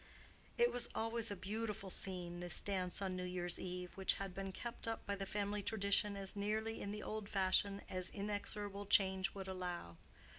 It 0.57 0.71
was 0.73 0.89
always 0.95 1.29
a 1.29 1.35
beautiful 1.35 1.91
scene, 1.91 2.39
this 2.39 2.59
dance 2.59 3.03
on 3.03 3.15
New 3.15 3.23
Year's 3.23 3.59
Eve, 3.59 3.91
which 3.95 4.15
had 4.15 4.33
been 4.33 4.51
kept 4.51 4.87
up 4.87 5.05
by 5.05 5.15
the 5.15 5.27
family 5.27 5.61
tradition 5.61 6.17
as 6.17 6.35
nearly 6.35 6.81
in 6.81 6.89
the 6.89 7.03
old 7.03 7.29
fashion 7.29 7.83
as 7.87 8.09
inexorable 8.09 8.87
change 8.87 9.35
would 9.35 9.47
allow. 9.47 9.97